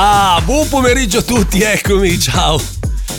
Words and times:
Ah, 0.00 0.40
buon 0.44 0.68
pomeriggio 0.68 1.18
a 1.18 1.22
tutti, 1.22 1.60
eccomi, 1.60 2.16
ciao. 2.20 2.56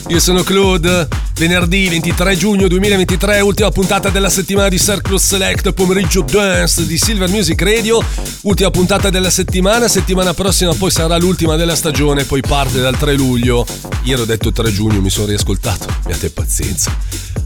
Io 0.07 0.19
sono 0.19 0.43
Claude. 0.43 1.07
Venerdì 1.39 1.87
23 1.87 2.35
giugno 2.35 2.67
2023, 2.67 3.39
ultima 3.39 3.71
puntata 3.71 4.09
della 4.09 4.29
settimana 4.29 4.67
di 4.67 4.77
Circle 4.77 5.17
Select, 5.17 5.71
pomeriggio 5.71 6.21
dance 6.21 6.85
di 6.85 6.97
Silver 6.97 7.29
Music 7.29 7.61
Radio. 7.61 8.03
Ultima 8.41 8.71
puntata 8.71 9.09
della 9.09 9.29
settimana, 9.29 9.87
settimana 9.87 10.33
prossima 10.33 10.73
poi 10.73 10.91
sarà 10.91 11.17
l'ultima 11.17 11.55
della 11.55 11.77
stagione, 11.77 12.25
poi 12.25 12.41
parte 12.41 12.81
dal 12.81 12.97
3 12.97 13.13
luglio. 13.15 13.65
Ieri 14.03 14.21
ho 14.21 14.25
detto 14.25 14.51
3 14.51 14.69
giugno, 14.73 14.99
mi 14.99 15.09
sono 15.09 15.27
riascoltato, 15.27 15.87
abbiate 16.03 16.29
pazienza. 16.29 16.93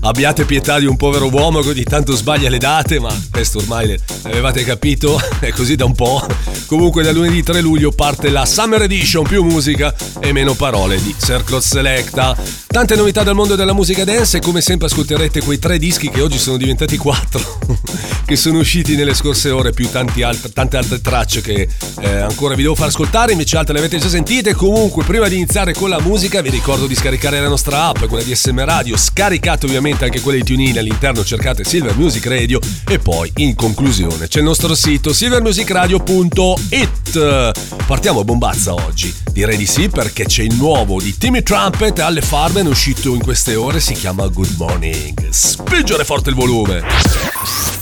Abbiate 0.05 0.44
pietà 0.44 0.80
di 0.80 0.85
un 0.85 0.97
povero 0.97 1.30
uomo 1.30 1.61
che 1.61 1.70
ogni 1.70 1.83
tanto 1.83 2.16
sbaglia 2.16 2.49
le 2.49 2.58
date, 2.58 2.99
ma 2.99 3.16
questo 3.31 3.59
ormai 3.59 3.97
l'avevate 4.23 4.63
capito, 4.63 5.22
è 5.39 5.52
così 5.52 5.75
da 5.75 5.85
un 5.85 5.94
po'. 5.94 6.25
Comunque 6.66 7.03
da 7.03 7.11
lunedì 7.11 7.44
3 7.44 7.61
luglio 7.61 7.91
parte 7.91 8.30
la 8.30 8.45
Summer 8.45 8.81
Edition, 8.81 9.23
più 9.23 9.44
musica 9.44 9.94
e 10.20 10.31
meno 10.31 10.55
parole 10.55 11.02
di 11.02 11.16
Circle 11.17 11.61
Selecta. 11.61 12.36
Tante 12.67 12.95
novità 12.95 13.23
dal 13.23 13.36
mondo 13.36 13.55
della 13.55 13.73
musica 13.73 14.03
dance 14.03 14.38
e 14.38 14.41
come 14.41 14.59
sempre 14.59 14.88
ascolterete 14.88 15.44
quei 15.44 15.59
tre 15.59 15.77
dischi 15.77 16.09
che 16.09 16.22
oggi 16.22 16.39
sono 16.39 16.58
diventati 16.58 16.97
quattro, 16.97 17.59
che 18.25 18.36
sono 18.36 18.58
usciti 18.58 18.95
nelle 18.95 19.13
scorse 19.13 19.52
ore, 19.52 19.69
più 19.72 19.88
alt- 19.94 20.52
tante 20.53 20.77
altre 20.77 20.99
tracce 20.99 21.41
che 21.41 21.67
eh, 21.99 22.16
ancora 22.16 22.55
vi 22.55 22.64
devo 22.64 22.73
far 22.73 22.88
ascoltare, 22.88 23.33
invece 23.33 23.58
altre 23.58 23.73
le 23.73 23.80
avete 23.80 23.99
già 23.99 24.09
sentite. 24.09 24.55
Comunque 24.55 25.03
prima 25.03 25.27
di 25.27 25.36
iniziare 25.36 25.73
con 25.73 25.89
la 25.89 25.99
musica 25.99 26.41
vi 26.41 26.49
ricordo 26.49 26.88
di 26.88 26.95
scaricare 26.95 27.39
la 27.39 27.47
nostra 27.47 27.86
app, 27.86 28.05
quella 28.05 28.23
di 28.23 28.36
SM 28.36 28.64
Radio, 28.64 28.97
scaricate 28.97 29.67
ovviamente 29.67 30.05
anche 30.05 30.21
quelle 30.21 30.39
di 30.39 30.44
TuneIn, 30.44 30.80
all'interno 30.80 31.23
cercate 31.23 31.64
Silver 31.64 31.95
Music 31.95 32.25
Radio 32.25 32.59
e 32.88 32.97
poi 32.97 33.31
in 33.36 33.53
conclusione 33.55 34.27
c'è 34.27 34.39
il 34.39 34.45
nostro 34.45 34.73
sito 34.73 35.14
silvermusicradio.it. 35.14 37.52
Partiamo 37.86 38.21
a 38.21 38.23
bombazza 38.23 38.73
oggi, 38.73 39.14
direi 39.31 39.58
di 39.58 39.67
sì 39.67 39.89
perché 39.89 40.25
c'è 40.25 40.41
il 40.41 40.55
nuovo 40.55 40.99
di 40.99 41.16
Timmy 41.17 41.44
Trumpet 41.44 41.99
alle 41.99 42.21
Farben 42.34 42.66
uscito 42.66 43.14
in 43.14 43.22
queste 43.22 43.53
ore, 43.53 43.80
si 43.80 43.94
chiama 43.94 44.26
Good 44.26 44.56
Morning. 44.58 45.30
Spingere 45.30 46.03
forte 46.03 46.31
il 46.31 46.36
volume! 46.36 46.84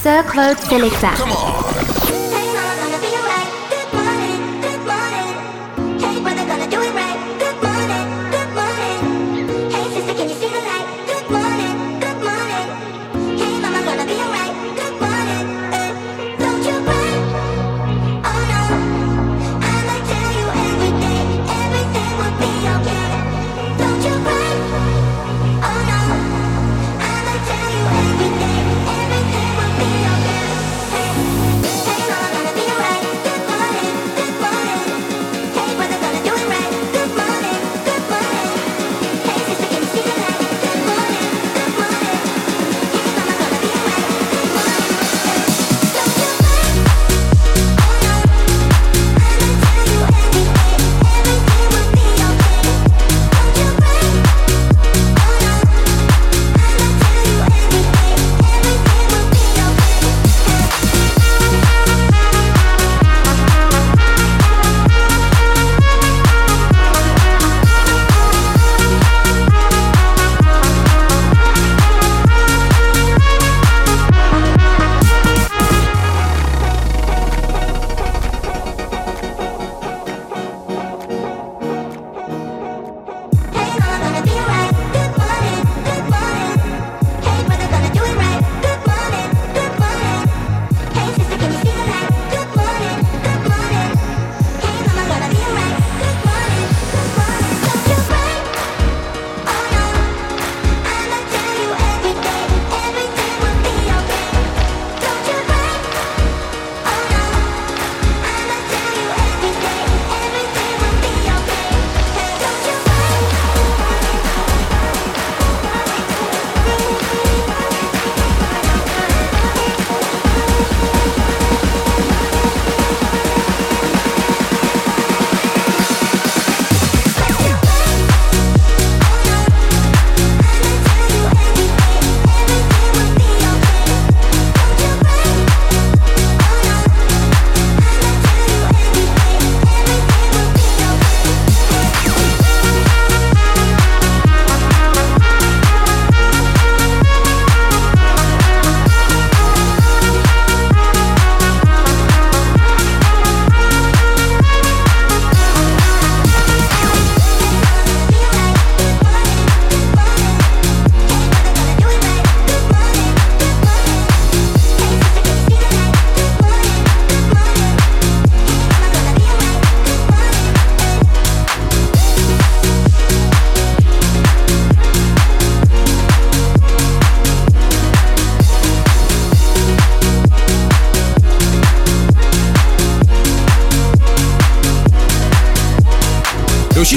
Sir 0.01 0.25
Claude 0.25 0.59
Selecta. 0.67 1.90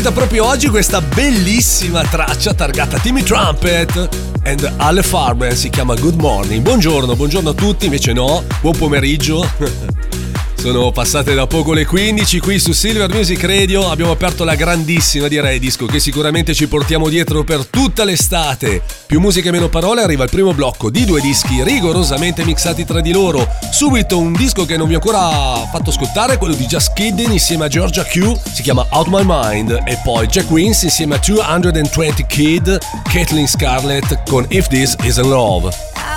Uscita 0.05 0.13
proprio 0.13 0.47
oggi 0.47 0.69
questa 0.69 1.01
bellissima 1.01 2.03
traccia 2.03 2.53
targata 2.53 2.99
Timmy 2.99 3.23
Trumpet 3.23 4.09
and 4.45 4.75
alle 4.77 5.03
Farben 5.03 5.57
si 5.57 5.71
chiama 5.71 5.95
Good 5.95 6.21
Morning. 6.21 6.61
Buongiorno, 6.63 7.17
buongiorno 7.17 7.51
a 7.51 7.55
tutti, 7.55 7.87
invece 7.87 8.13
no, 8.13 8.43
buon 8.61 8.77
pomeriggio. 8.77 9.49
Sono 10.65 10.93
passate 10.93 11.35
da 11.35 11.47
poco 11.47 11.75
le 11.75 11.85
15 11.85 12.41
qui 12.41 12.59
su 12.59 12.73
Silver 12.73 13.13
Music 13.13 13.45
Radio. 13.45 13.91
Abbiamo 13.91 14.13
aperto 14.13 14.45
la 14.45 14.55
grandissima, 14.55 15.29
direi, 15.29 15.59
disco 15.59 15.85
che 15.85 16.01
sicuramente 16.01 16.55
ci 16.55 16.69
portiamo 16.69 17.11
dietro 17.11 17.45
per 17.45 17.67
tutta 17.67 18.03
l'estate. 18.03 18.81
Più 19.05 19.21
musica 19.21 19.51
e 19.51 19.53
meno 19.53 19.69
parole, 19.69 20.01
arriva 20.01 20.25
il 20.25 20.31
primo 20.31 20.55
blocco 20.55 20.89
di 20.89 21.05
due 21.05 21.21
dischi 21.21 21.63
rigorosamente 21.63 22.47
mixati 22.47 22.87
tra 22.87 23.03
di 23.03 23.13
loro. 23.13 23.47
Subito 23.71 24.19
un 24.19 24.33
disco 24.33 24.65
che 24.65 24.79
non 24.79 24.89
vi 24.89 24.95
ho 24.95 25.01
ancora 25.05 25.69
fatto 25.71 25.91
ascoltare, 25.91 26.39
quello 26.39 26.55
di 26.55 26.65
Just 26.65 26.95
Kidding 26.95 27.33
insieme 27.33 27.67
a 27.67 27.69
Georgia 27.69 28.03
Q, 28.03 28.35
si 28.51 28.63
chiama 28.63 28.87
Out 28.89 29.09
My 29.09 29.23
Mind. 29.23 29.83
E 29.85 30.01
poi 30.03 30.27
Jack 30.29 30.51
Wins 30.51 30.81
insieme 30.85 31.17
a 31.17 31.21
220 31.23 32.25
Kid, 32.25 32.79
Kathleen 33.13 33.47
Scarlett 33.47 34.23
con 34.27 34.47
If 34.49 34.69
This 34.69 34.97
Isn't 35.03 35.27
Love. 35.27 36.14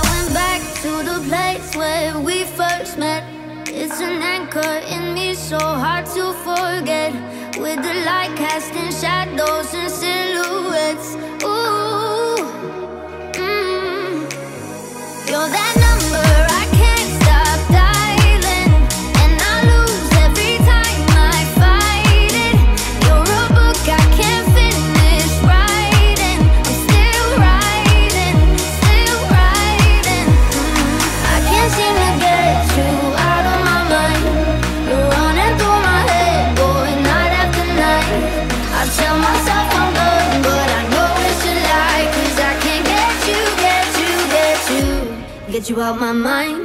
You 45.70 45.82
out 45.82 46.00
my 46.00 46.14
mind 46.14 46.57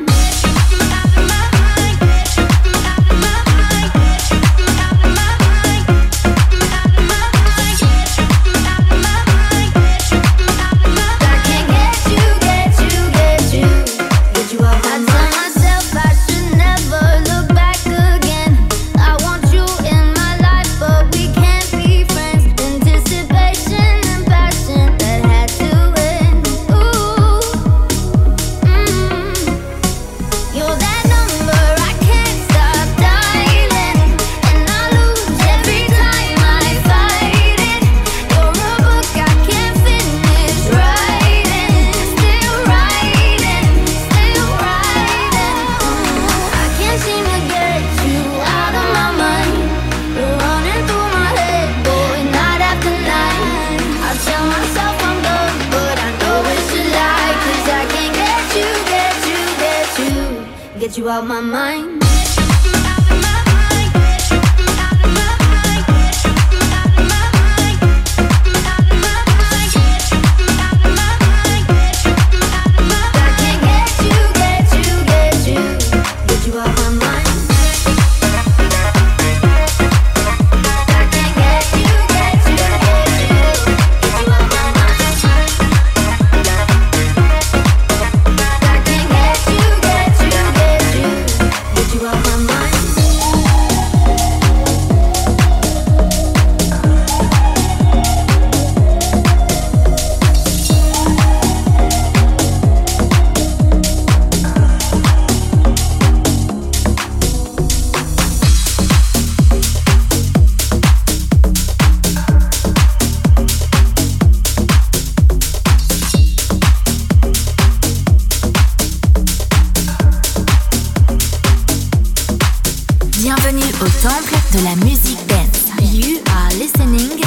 bienvenue 123.53 123.75
au 123.81 123.89
temple 124.01 124.35
de 124.53 124.65
la 124.65 124.77
musique 124.85 125.27
dance. 125.27 125.71
You 125.81 126.21
are 126.31 126.53
listening 126.55 127.21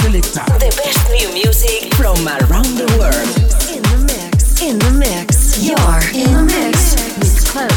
Selecta. 0.00 0.44
The 0.58 0.70
best 0.76 1.08
new 1.10 1.32
music 1.32 1.94
from 1.94 2.26
around 2.26 2.76
the 2.76 2.86
world. 2.98 3.28
In 3.72 3.82
the 3.82 3.98
mix. 4.04 4.60
In 4.62 4.78
the 4.78 4.90
mix. 4.90 5.58
You're 5.62 5.76
in 6.14 6.32
the 6.32 6.42
mix. 6.42 6.96
With 7.18 7.46
Claude. 7.50 7.70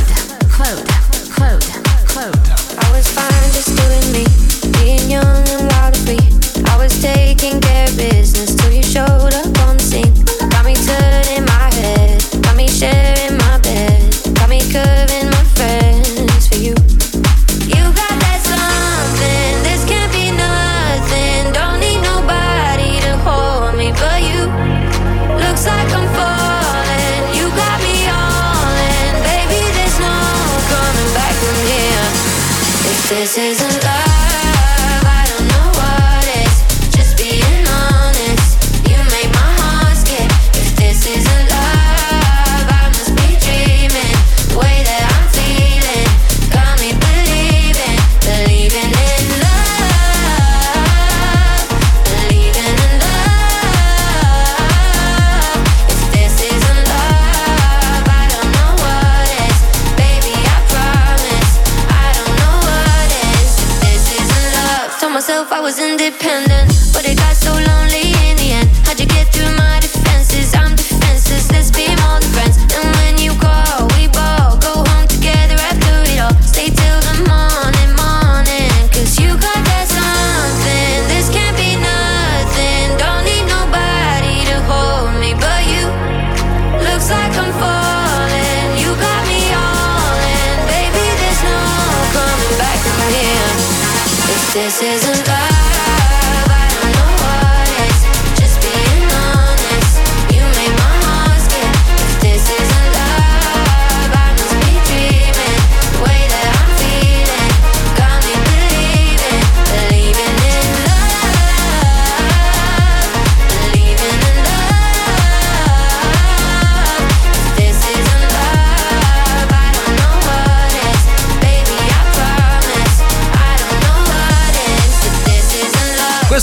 Claude. 0.50 0.88
Claude. 1.32 1.64
Claude. 2.08 2.86
Always 2.86 3.08
find 3.12 3.54
just 3.54 3.76
doing 3.76 4.12
me. 4.12 4.26
Being 4.80 5.10
young 5.10 5.48
and 5.50 5.72
wild 5.72 5.96
and 5.96 6.06
free. 6.06 6.45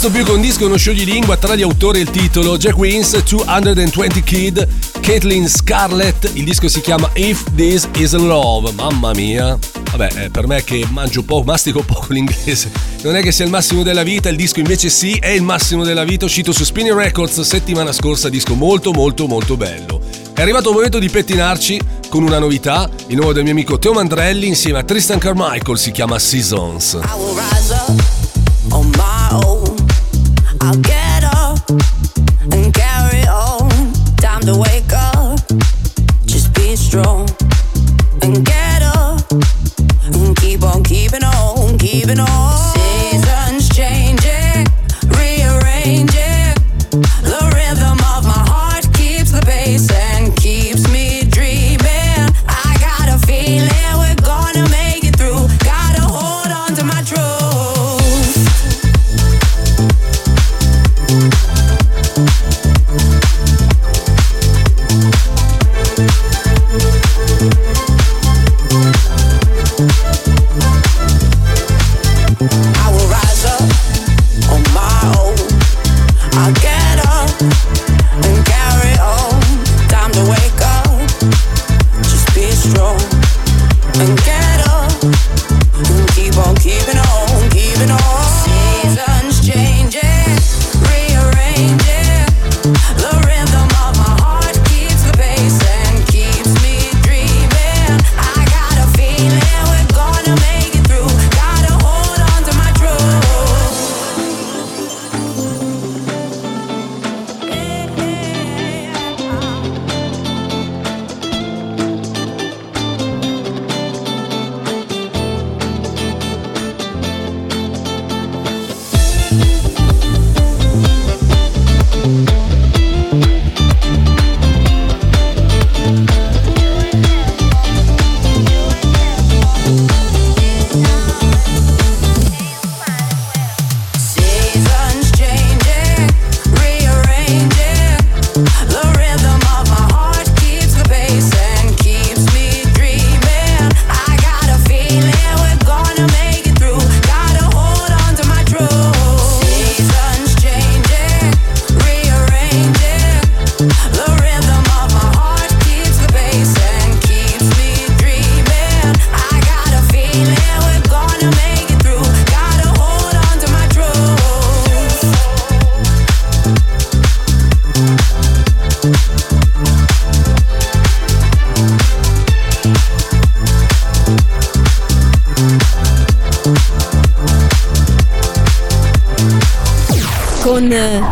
Questo 0.02 0.18
più 0.18 0.28
che 0.28 0.36
un 0.36 0.42
disco 0.44 0.64
è 0.64 0.66
uno 0.66 0.76
scioglilingua 0.76 1.36
tra 1.36 1.54
gli 1.54 1.62
autori 1.62 2.00
e 2.00 2.02
il 2.02 2.10
titolo 2.10 2.58
Jack 2.58 2.76
Wins, 2.76 3.22
220 3.22 4.22
Kid, 4.24 4.68
Caitlin 4.98 5.48
Scarlett, 5.48 6.28
il 6.32 6.42
disco 6.42 6.66
si 6.66 6.80
chiama 6.80 7.08
If 7.14 7.44
This 7.54 7.88
Is 7.98 8.12
Love, 8.14 8.72
mamma 8.72 9.12
mia. 9.12 9.56
Vabbè, 9.92 10.24
eh, 10.24 10.30
per 10.30 10.48
me 10.48 10.64
che 10.64 10.84
mangio 10.90 11.22
poco, 11.22 11.44
mastico 11.44 11.82
poco 11.82 12.12
l'inglese, 12.14 12.72
non 13.02 13.14
è 13.14 13.22
che 13.22 13.30
sia 13.30 13.44
il 13.44 13.52
massimo 13.52 13.84
della 13.84 14.02
vita, 14.02 14.28
il 14.28 14.34
disco 14.34 14.58
invece 14.58 14.88
sì, 14.88 15.18
è 15.20 15.28
il 15.28 15.42
massimo 15.42 15.84
della 15.84 16.02
vita, 16.02 16.24
uscito 16.24 16.50
su 16.50 16.64
Spinning 16.64 16.98
Records 16.98 17.40
settimana 17.42 17.92
scorsa, 17.92 18.28
disco 18.28 18.54
molto 18.54 18.90
molto 18.90 19.28
molto 19.28 19.56
bello. 19.56 20.00
È 20.34 20.40
arrivato 20.42 20.70
il 20.70 20.74
momento 20.74 20.98
di 20.98 21.10
pettinarci 21.10 21.80
con 22.08 22.24
una 22.24 22.40
novità, 22.40 22.90
il 23.06 23.14
nuovo 23.14 23.32
del 23.32 23.44
mio 23.44 23.52
amico 23.52 23.78
Teo 23.78 23.92
Mandrelli 23.92 24.48
insieme 24.48 24.80
a 24.80 24.82
Tristan 24.82 25.20
Carmichael, 25.20 25.78
si 25.78 25.92
chiama 25.92 26.18
Seasons. 26.18 26.94
I 26.94 27.16
will 27.16 27.36
rise 27.36 27.72
up 27.72 28.21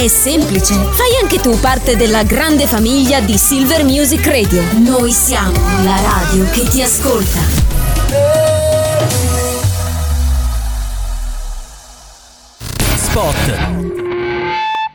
È 0.00 0.08
semplice, 0.08 0.72
fai 0.92 1.18
anche 1.20 1.40
tu 1.40 1.60
parte 1.60 1.94
della 1.94 2.22
grande 2.22 2.66
famiglia 2.66 3.20
di 3.20 3.36
Silver 3.36 3.84
Music 3.84 4.26
Radio. 4.26 4.62
Noi 4.78 5.12
siamo 5.12 5.52
la 5.82 6.00
radio 6.00 6.48
che 6.48 6.62
ti 6.62 6.80
ascolta. 6.80 7.38
Spot. 12.96 13.58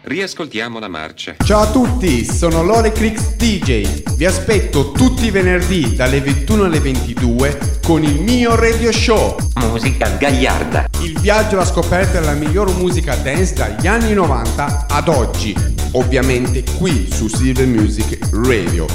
Riascoltiamo 0.02 0.80
la 0.80 0.88
marcia. 0.88 1.36
Ciao 1.44 1.62
a 1.62 1.70
tutti, 1.70 2.26
sono 2.26 2.64
Lore 2.64 2.92
Crix 2.92 3.36
DJ. 3.36 4.16
Vi 4.16 4.26
aspetto 4.26 4.92
tutti 4.92 5.26
i 5.26 5.30
venerdì 5.30 5.96
dalle 5.96 6.20
21 6.20 6.64
alle 6.64 6.80
22 6.80 7.80
con 7.84 8.04
il 8.04 8.24
mio 8.24 8.56
radio 8.56 8.92
show. 8.92 9.38
Musica 9.58 10.10
gagliarda. 10.18 10.95
Il 11.06 11.20
viaggio 11.20 11.54
alla 11.54 11.66
scoperta 11.66 12.20
della 12.20 12.34
miglior 12.34 12.76
musica 12.78 13.16
dance 13.16 13.54
dagli 13.54 13.86
anni 13.86 14.16
90 14.16 14.88
ad 14.90 15.08
oggi. 15.08 15.56
Ovviamente 15.92 16.64
qui 16.80 17.08
su 17.12 17.28
Silver 17.28 17.68
Music 17.68 18.18
Radio. 18.32 18.88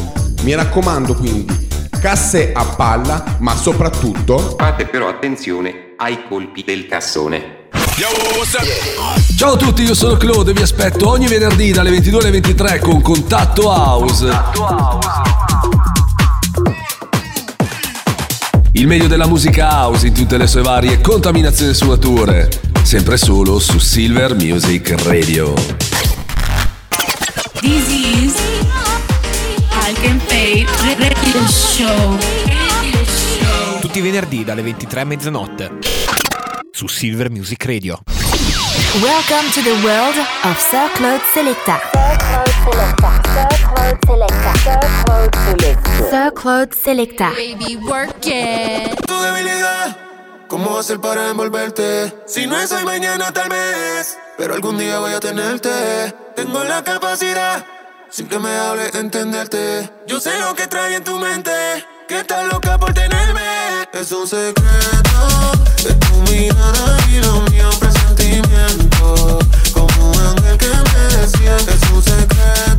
Mi 0.42 0.52
raccomando 0.56 1.14
quindi, 1.14 1.68
casse 2.00 2.50
a 2.52 2.64
palla, 2.64 3.36
ma 3.38 3.54
soprattutto... 3.54 4.56
Fate 4.58 4.86
però 4.86 5.06
attenzione 5.06 5.94
ai 5.98 6.26
colpi 6.28 6.64
del 6.64 6.88
cassone. 6.88 7.68
Ciao 9.36 9.52
a 9.52 9.56
tutti, 9.56 9.82
io 9.82 9.94
sono 9.94 10.16
Claude 10.16 10.50
e 10.50 10.54
vi 10.54 10.62
aspetto 10.62 11.08
ogni 11.08 11.28
venerdì 11.28 11.70
dalle 11.70 11.90
22 11.90 12.20
alle 12.22 12.30
23 12.32 12.80
con 12.80 13.00
Contatto 13.02 13.68
House. 13.68 15.29
Il 18.80 18.86
meglio 18.86 19.08
della 19.08 19.26
musica 19.26 19.68
house 19.68 20.06
in 20.06 20.14
tutte 20.14 20.38
le 20.38 20.46
sue 20.46 20.62
varie 20.62 21.02
contaminazioni 21.02 21.72
e 21.72 21.74
sfumature. 21.74 22.48
Sempre 22.82 23.18
solo 23.18 23.58
su 23.58 23.76
Silver 23.76 24.34
Music 24.34 24.94
Radio. 25.02 25.52
This 27.60 27.88
is 27.88 28.34
Hulk 29.70 30.96
Radio 30.96 31.46
Show. 31.46 32.16
Tutti 33.80 33.98
i 33.98 34.00
venerdì 34.00 34.44
dalle 34.44 34.62
23 34.62 35.00
a 35.00 35.04
mezzanotte 35.04 35.72
su 36.72 36.86
Silver 36.86 37.28
Music 37.30 37.62
Radio. 37.66 38.00
Welcome 39.02 39.50
to 39.52 39.60
the 39.60 39.76
world 39.82 40.16
of 40.44 40.58
Sir 40.58 40.90
Claude 40.94 41.20
Selecta. 41.34 41.78
Sir 41.92 42.16
Claude 42.16 42.50
Selecta. 42.64 43.49
Sir 46.10 46.32
Claude 46.34 46.74
Selecta. 46.74 47.30
Baby, 47.30 47.76
work 47.76 48.26
it. 48.26 49.06
Tu 49.06 49.14
debilidad, 49.14 49.96
¿cómo 50.48 50.76
hacer 50.78 51.00
para 51.00 51.30
envolverte? 51.30 52.12
Si 52.26 52.46
no 52.46 52.58
es 52.58 52.72
hoy, 52.72 52.84
mañana 52.84 53.32
tal 53.32 53.48
vez, 53.48 54.18
pero 54.36 54.54
algún 54.54 54.76
día 54.76 54.98
voy 54.98 55.12
a 55.12 55.20
tenerte. 55.20 55.70
Tengo 56.34 56.64
la 56.64 56.82
capacidad, 56.82 57.64
sin 58.10 58.28
que 58.28 58.38
me 58.38 58.50
hable, 58.50 58.90
entenderte. 58.94 59.88
Yo 60.06 60.18
sé 60.18 60.36
lo 60.40 60.54
que 60.54 60.66
trae 60.66 60.96
en 60.96 61.04
tu 61.04 61.16
mente, 61.18 61.52
que 62.08 62.20
estás 62.20 62.44
loca 62.52 62.76
por 62.76 62.92
tenerme. 62.92 63.88
Es 63.92 64.10
un 64.10 64.26
secreto 64.26 65.52
de 65.84 65.94
tu 65.94 66.16
mirada 66.32 66.98
y 67.08 67.20
lo 67.20 67.40
mío 67.50 67.70
presentimiento. 67.78 69.38
Como 69.72 70.10
un 70.10 70.26
ángel 70.26 70.58
que 70.58 70.68
me 70.68 71.16
decía 71.16 71.56
que 71.56 71.70
es 71.72 71.90
un 71.92 72.02
secreto 72.02 72.69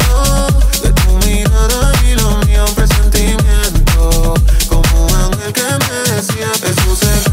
presentimiento. 2.76 4.34
Como 4.68 5.08
ángel 5.16 5.54
que 5.54 5.64
me 5.64 6.16
decía 6.16 6.52
es 6.70 7.31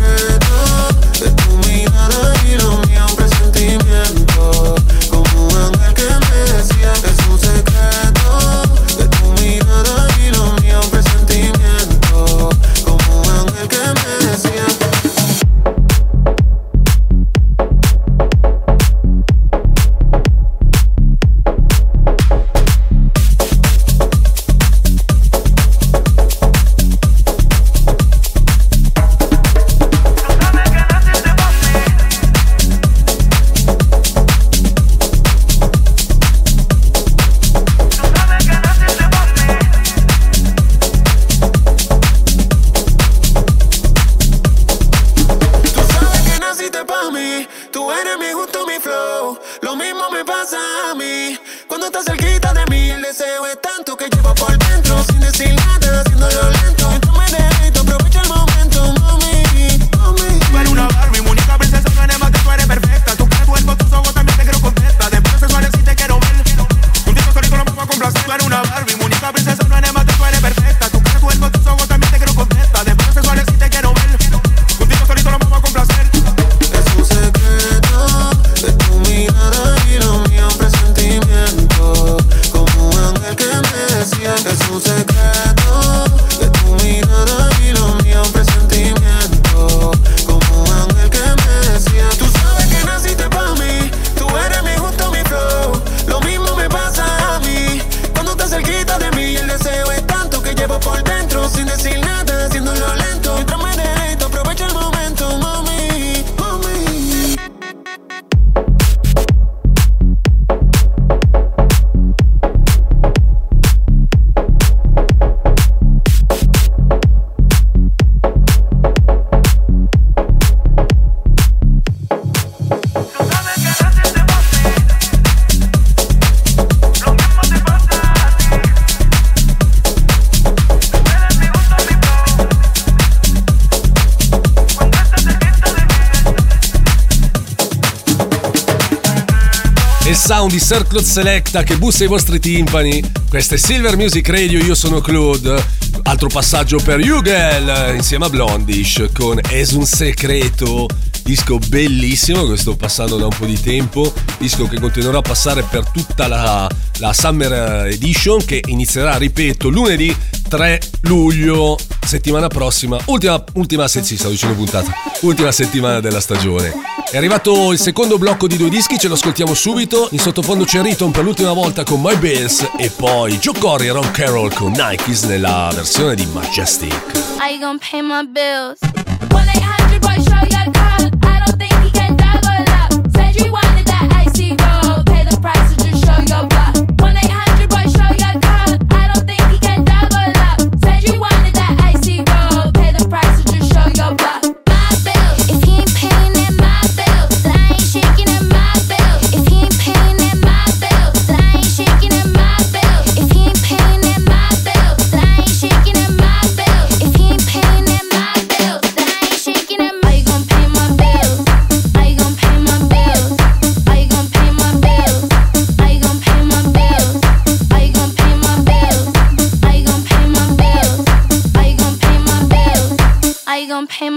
sound 140.29 140.51
di 140.51 140.61
Sir 140.61 140.87
Claude 140.87 141.09
Selecta 141.09 141.63
che 141.63 141.79
bussa 141.79 142.05
i 142.05 142.07
vostri 142.07 142.39
timpani. 142.39 143.03
Questa 143.31 143.55
è 143.55 143.59
Silver 143.59 143.97
Music 143.97 144.29
Radio, 144.29 144.63
io 144.63 144.75
sono 144.75 145.01
Claude. 145.01 145.65
Altro 146.03 146.29
passaggio 146.29 146.79
per 146.85 146.99
Hugel 146.99 147.95
insieme 147.95 148.27
a 148.27 148.29
Blondish 148.29 149.09
con 149.15 149.41
Es 149.49 149.71
un 149.71 149.87
segreto. 149.87 150.87
Disco 151.23 151.59
bellissimo 151.59 152.47
che 152.47 152.59
sto 152.59 152.77
passando 152.77 153.17
da 153.17 153.25
un 153.25 153.35
po' 153.39 153.47
di 153.47 153.59
tempo. 153.59 154.13
Disco 154.37 154.69
che 154.69 154.79
continuerà 154.79 155.17
a 155.17 155.23
passare 155.23 155.63
per 155.63 155.89
tutta 155.89 156.29
la, 156.29 156.69
la 156.99 157.13
Summer 157.15 157.87
Edition 157.87 158.45
che 158.45 158.61
inizierà, 158.67 159.17
ripeto, 159.17 159.71
lunedì 159.71 160.15
3 160.47 160.81
luglio, 161.03 161.79
settimana 162.09 162.49
prossima. 162.49 162.99
Ultima, 163.05 163.45
ultima 163.55 163.87
se- 163.87 164.03
sì, 164.03 164.17
stavo 164.17 164.33
dicendo 164.33 164.57
puntata. 164.57 164.91
Ultima 165.21 165.53
settimana 165.53 166.01
della 166.01 166.21
stagione. 166.21 166.73
È 167.11 167.17
arrivato 167.17 167.71
il 167.71 167.79
secondo 167.79 168.19
blocco 168.19 168.47
di 168.47 168.57
due 168.57 168.71
dischi, 168.71 168.99
ce 168.99 169.09
lo 169.09 169.15
ascoltiamo 169.15 169.55
subito. 169.55 170.09
In 170.13 170.19
sottofondo 170.19 170.65
c'è 170.65 170.83
Riton 170.83 171.11
per 171.11 171.23
l'ultima 171.23 171.53
volta 171.53 171.85
con 171.85 172.01
My 172.01 172.17
Bills 172.17 172.67
e 172.79 172.91
poi 172.91 173.39
Joe 173.39 173.59
Corey 173.59 173.89
e 173.89 173.93
Ron 173.93 174.11
Carroll 174.11 174.53
con 174.53 174.73
Nikes 174.73 175.25
nella 175.25 175.71
versione 175.75 176.15
di 176.15 176.27
Majestic. 176.33 177.27
You 177.49 177.59
gonna 177.61 177.79
pay 177.79 178.03
my 178.03 178.27
bills? 178.27 178.98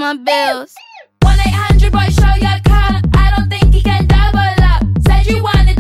My 0.02 0.16
bills? 0.16 0.74
1-800 1.24 1.92
boy, 1.92 2.10
show 2.10 2.34
your 2.42 2.60
card. 2.66 3.06
I 3.14 3.32
don't 3.38 3.48
think 3.50 3.72
he 3.72 3.84
can 3.84 4.08
double 4.08 4.40
up. 4.66 4.82
Said 5.06 5.28
you 5.28 5.44
wanted 5.44 5.71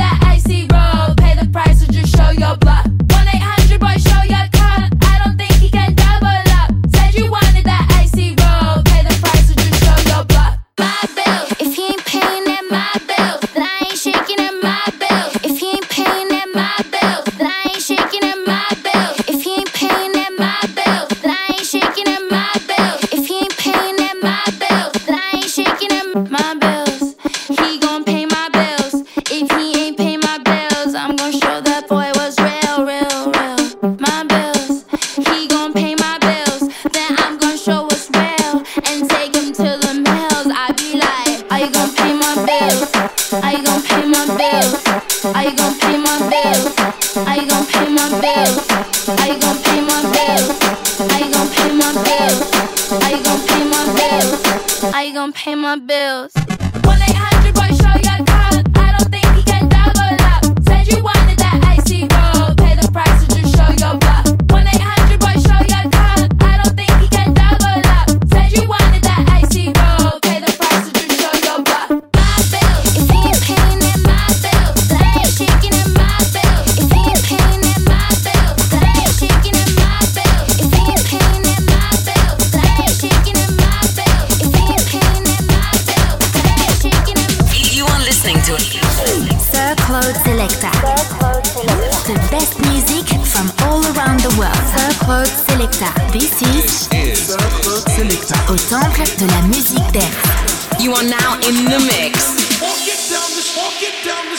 Claude 95.03 95.27
Selecta. 95.27 95.93
This 96.11 96.41
is 96.41 96.87
Claude 96.87 97.89
Selecta. 97.89 98.35
Au 98.49 98.55
temple 98.55 99.03
de 99.17 99.25
la 99.27 99.41
musique 99.47 99.91
dance. 99.91 100.69
You 100.79 100.93
are 100.93 101.03
now 101.03 101.35
in 101.47 101.65
the 101.65 101.79
mix. 101.79 102.50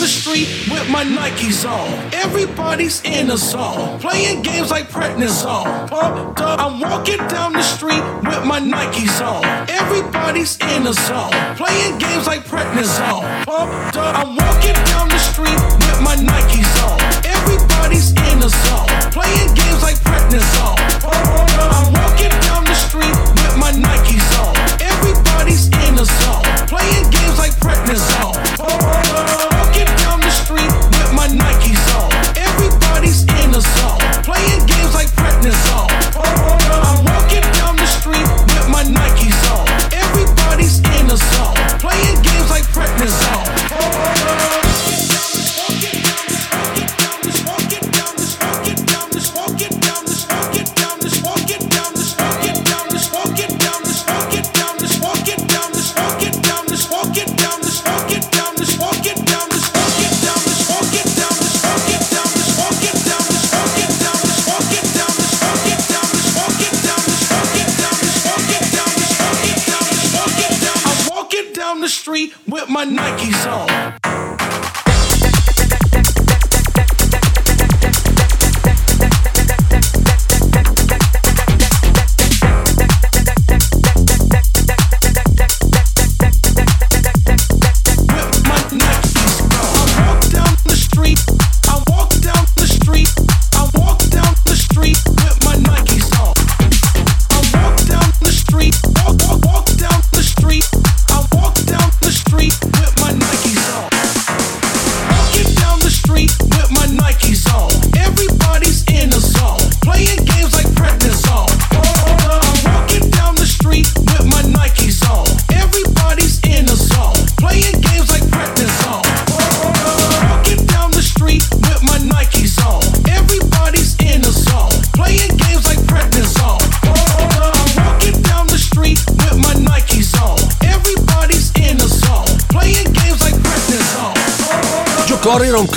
the 0.00 0.06
street 0.06 0.48
with 0.70 0.88
my 0.90 1.04
Nikes 1.04 1.68
on. 1.68 1.88
Everybody's 2.14 3.02
in 3.02 3.30
a 3.30 3.36
zone, 3.36 3.98
playing 3.98 4.42
games 4.42 4.70
like 4.70 4.88
prednisone. 4.88 5.88
Pumped 5.88 6.40
up, 6.40 6.60
I'm 6.60 6.78
walking 6.80 7.18
down 7.28 7.52
the 7.52 7.62
street 7.62 8.02
with 8.22 8.44
my 8.44 8.60
Nikes 8.60 9.18
on. 9.20 9.44
Everybody's 9.68 10.56
in 10.58 10.86
a 10.86 10.92
zone, 10.92 11.32
playing 11.56 11.98
games 11.98 12.26
like 12.26 12.44
prednisone. 12.44 13.24
Pumped 13.44 13.96
up, 13.96 14.14
I'm 14.18 14.36
walking 14.36 14.78
down 14.86 15.08
the 15.08 15.18
street 15.18 15.58
with 15.82 16.00
my 16.00 16.14
Nikes 16.14 16.74
on. 16.86 16.98
Everybody's 17.24 18.12
in 18.12 18.38
a 18.42 18.48
zone, 18.48 18.88
playing 19.10 19.54
games 19.54 19.82
like 19.82 19.98
prednisone. 20.06 20.78
Pumped 21.02 21.58
up, 21.58 21.70
I'm 21.74 21.92
walking 21.92 22.34
down 22.46 22.64
the 22.64 22.78
street 22.86 23.14
with 23.42 23.56
my 23.58 23.72
Nikes 23.72 24.30
on. 24.46 24.54
Everybody's 24.80 25.66
in 25.66 25.98
a 25.98 26.04
zone, 26.04 26.46
playing 26.68 27.10
games 27.10 27.38
like 27.38 27.52
prednisone. 27.58 28.36
Walking 28.58 29.26
down 29.26 29.47
Playing 34.22 34.66
games 34.66 34.94
like 34.94 35.08
prednisone. 35.08 35.90
I'm 36.14 37.04
walking 37.04 37.42
down 37.58 37.74
the 37.74 37.86
street 37.86 38.22
with 38.54 38.68
my. 38.68 38.84
Everybody's 39.92 40.78
in 40.78 41.10
a 41.10 41.16
zone, 41.16 41.56
playing 41.80 42.22
games 42.22 42.50
like. 42.50 43.57
My 72.78 72.84
Nikes 72.86 73.47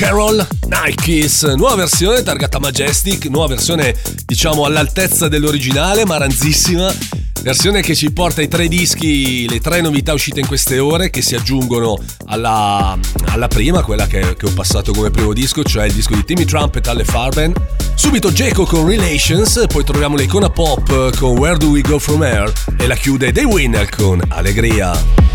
Carroll, 0.02 0.44
Nikes, 0.68 1.44
nuova 1.54 1.76
versione 1.76 2.24
targata 2.24 2.58
Majestic, 2.58 3.26
nuova 3.26 3.50
versione 3.50 3.96
diciamo 4.26 4.66
all'altezza 4.66 5.28
dell'originale, 5.28 6.06
ma 6.06 6.18
ranzissima. 6.18 6.92
Versione 7.44 7.84
che 7.84 7.94
ci 7.94 8.12
porta 8.12 8.42
i 8.42 8.48
tre 8.48 8.68
dischi, 8.68 9.48
le 9.48 9.60
tre 9.60 9.80
novità 9.80 10.14
uscite 10.14 10.40
in 10.40 10.48
queste 10.48 10.80
ore 10.80 11.12
che 11.12 11.22
si 11.22 11.36
aggiungono 11.36 12.00
alla, 12.26 12.98
alla 13.28 13.48
prima, 13.48 13.84
quella 13.84 14.08
che, 14.08 14.36
che, 14.36 14.48
ho 14.48 14.52
passato 14.56 14.92
come 14.92 15.12
primo 15.12 15.34
disco, 15.34 15.62
cioè 15.62 15.86
il 15.86 15.94
disco 15.94 16.16
di 16.16 16.26
Timmy 16.26 16.46
Trumpet 16.46 16.88
alle 16.88 17.06
Farben. 17.06 17.54
Subito 17.94 18.32
Jaco 18.32 18.66
con 18.66 18.88
Relations, 18.88 19.66
poi 19.68 19.84
troviamo 19.84 20.16
l'icona 20.16 20.50
pop 20.50 21.16
con 21.16 21.38
Where 21.38 21.60
Do 21.60 21.68
We 21.68 21.82
Go 21.82 22.00
From 22.00 22.24
Here 22.24 22.52
e 22.76 22.88
la 22.88 22.96
chiude 22.96 23.32
The 23.32 23.44
Winner 23.44 23.88
con 23.88 24.20
Allegria. 24.30 25.31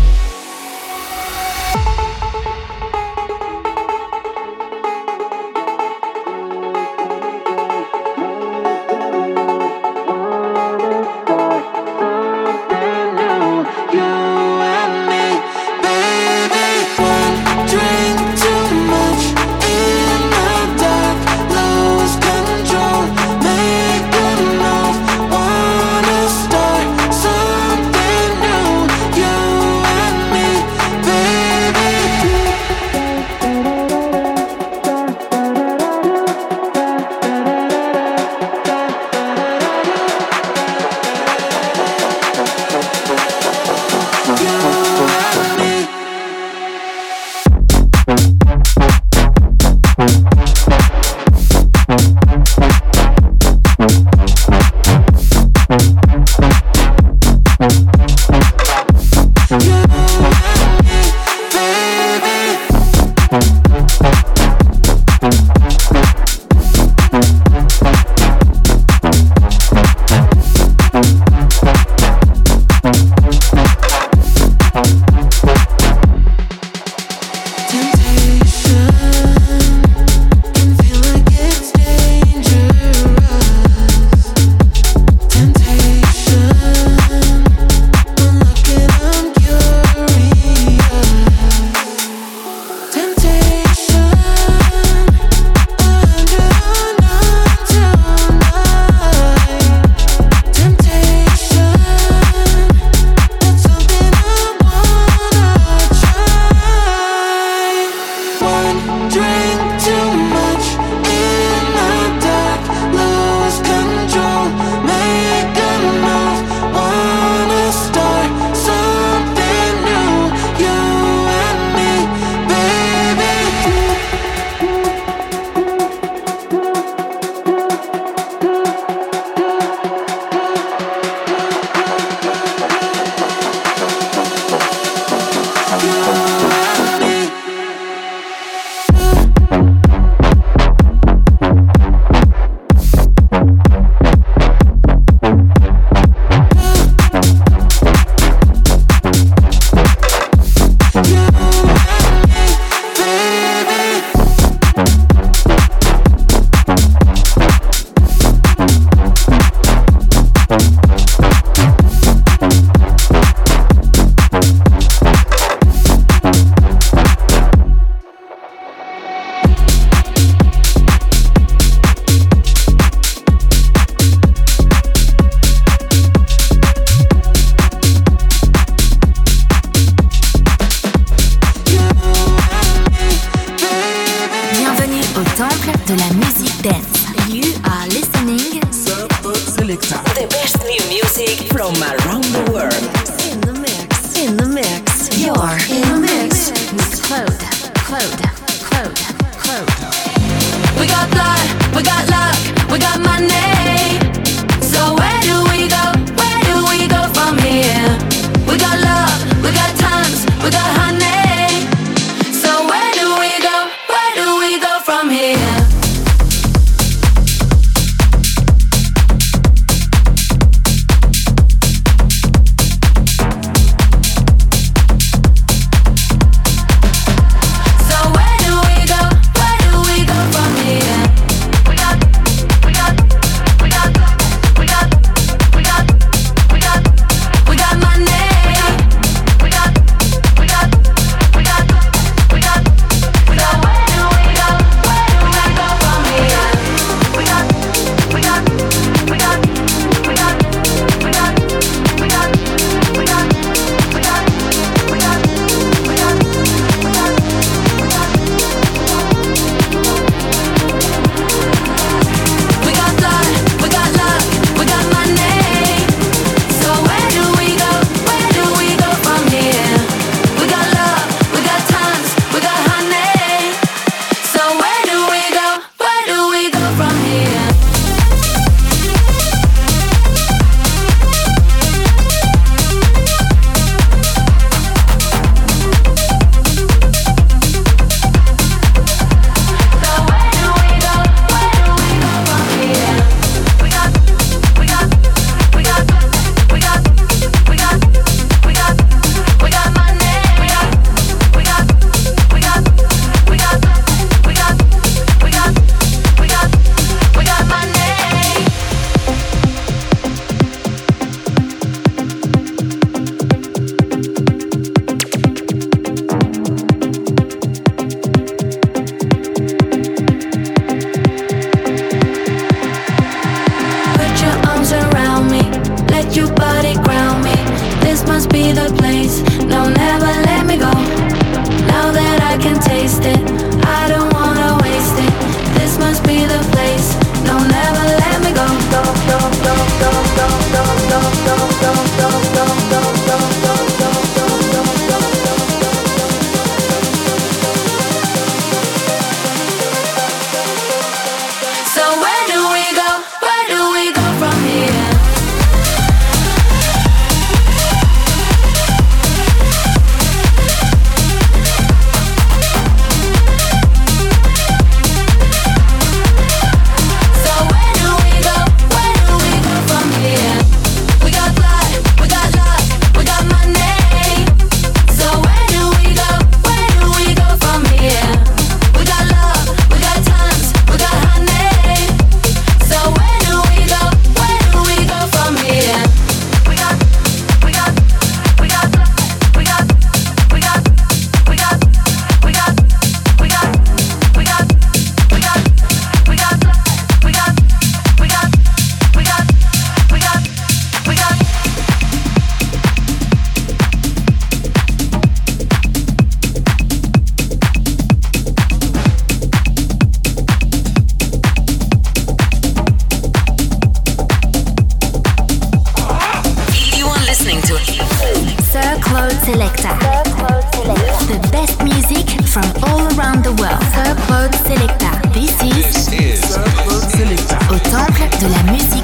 de 428.27 428.33
la 428.33 428.43
musique. 428.51 428.76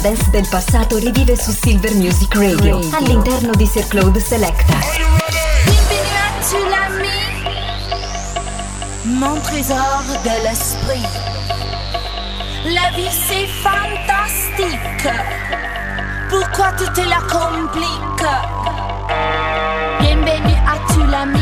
Dance 0.00 0.28
del 0.30 0.46
passato 0.48 0.96
rivive 0.96 1.36
su 1.36 1.52
Silver 1.52 1.94
Music 1.94 2.34
Radio, 2.34 2.80
all'interno 2.92 3.52
di 3.54 3.64
Sir 3.64 3.86
Claude 3.86 4.18
Selecta. 4.18 4.74
Bienvenue 5.64 6.16
à 6.18 6.30
tu 6.48 6.56
l'ami, 6.68 7.18
mon 9.04 9.40
trésor 9.40 10.02
de 10.24 10.42
l'esprit. 10.42 11.06
La 12.64 12.90
vie 12.96 13.08
c'est 13.28 13.46
fantastique. 13.62 15.08
Pourquoi 16.28 16.72
tu 16.72 16.84
te 16.92 17.08
la 17.08 17.20
compliques 17.30 18.28
Bienvenue 20.00 20.58
à 20.66 20.92
tu 20.92 21.06
l'ami, 21.06 21.40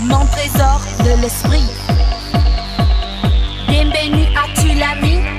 mon 0.00 0.24
trésor 0.26 0.80
de 1.00 1.20
l'esprit. 1.20 1.68
Bienvenue 3.68 4.28
à 4.36 4.46
tu 4.60 4.68
l'ami. 4.74 5.35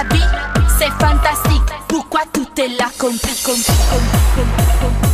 La 0.00 0.16
vie 0.16 0.24
c'est 0.78 0.88
fantastique. 1.04 1.60
Pourquoi 1.88 2.20
tout 2.32 2.46
te 2.54 2.62
la 2.62 2.88
compliques 2.96 3.44
DJ's 3.44 5.09